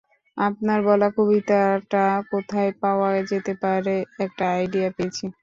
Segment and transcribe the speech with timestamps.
[0.37, 2.03] আপনার বলা কবিতাটা
[2.31, 5.25] কোথায় পাওয়া যেতে পারে একটা আইডিয়া পেয়েছি।